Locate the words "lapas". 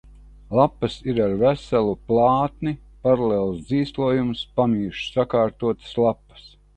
0.59-0.93, 6.05-6.49